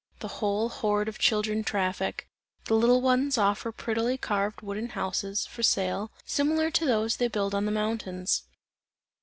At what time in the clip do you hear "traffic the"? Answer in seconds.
1.63-2.73